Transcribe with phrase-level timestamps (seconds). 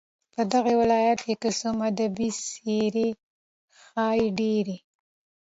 [0.33, 3.09] په دغه ولايت كې كه څه هم ادبي څېرې
[3.79, 4.77] ښې ډېرې